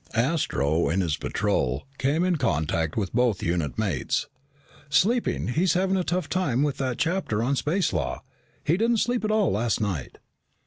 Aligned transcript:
Astro, 0.15 0.89
in 0.89 0.99
his 1.01 1.15
patrol, 1.15 1.85
came 1.99 2.23
in 2.23 2.37
contact 2.37 2.97
with 2.97 3.13
both 3.13 3.43
unit 3.43 3.77
mates. 3.77 4.25
"Sleepy. 4.89 5.45
He's 5.51 5.73
having 5.73 5.95
a 5.95 6.03
tough 6.03 6.27
time 6.27 6.63
with 6.63 6.77
that 6.77 6.97
chapter 6.97 7.43
on 7.43 7.55
space 7.55 7.93
law. 7.93 8.23
He 8.63 8.77
didn't 8.77 8.97
sleep 8.97 9.23
at 9.23 9.29
all 9.29 9.51
last 9.51 9.79
night." 9.79 10.17